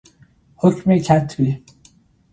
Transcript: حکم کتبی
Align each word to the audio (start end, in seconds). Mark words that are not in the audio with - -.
حکم 0.55 0.97
کتبی 0.97 1.57